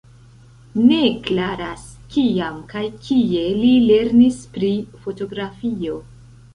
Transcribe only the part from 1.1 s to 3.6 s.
klaras, kiam kaj kie